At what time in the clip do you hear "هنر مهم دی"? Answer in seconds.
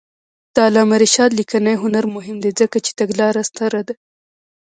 1.83-2.51